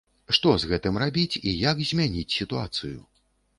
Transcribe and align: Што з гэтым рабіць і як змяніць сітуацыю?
Што 0.37 0.53
з 0.63 0.69
гэтым 0.71 0.97
рабіць 1.03 1.39
і 1.53 1.53
як 1.71 1.85
змяніць 1.91 2.35
сітуацыю? 2.39 2.99